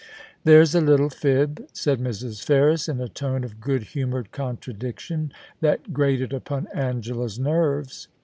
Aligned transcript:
* 0.25 0.43
There's 0.45 0.73
a 0.73 0.81
little 0.81 1.11
fib,' 1.11 1.63
said 1.73 1.99
Mrs. 1.99 2.43
Ferris, 2.43 2.89
in 2.89 2.99
a 2.99 3.07
tone 3.07 3.43
of 3.43 3.61
good 3.61 3.83
humoured 3.83 4.31
contradiction 4.31 5.31
that 5.59 5.93
grated 5.93 6.33
upon 6.33 6.65
Angela's 6.73 7.37
nerves. 7.37 8.07